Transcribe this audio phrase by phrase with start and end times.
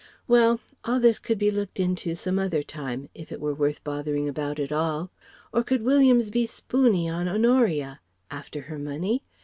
[0.27, 0.59] Well!
[0.83, 4.57] All this could be looked into some other time, if it were worth bothering about
[4.57, 5.11] at all.
[5.53, 7.99] Or could Williams be spoony on Honoria?
[8.31, 9.21] After her money?